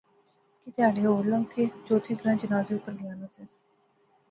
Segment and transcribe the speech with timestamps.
[0.61, 3.53] کی تہاڑے ہور لنگتھے، میں چوتھے گراں جنازے اپر گیا ناں سیس